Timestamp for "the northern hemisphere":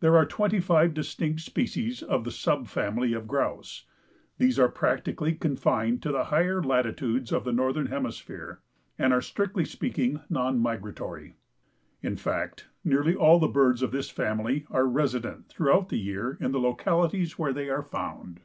7.44-8.60